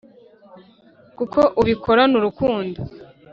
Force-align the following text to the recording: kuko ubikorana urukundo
kuko 1.17 1.39
ubikorana 1.61 2.13
urukundo 2.19 2.79